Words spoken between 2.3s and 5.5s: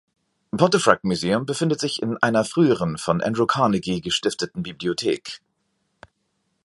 früheren von Andrew Carnegie gestifteten Bibliothek.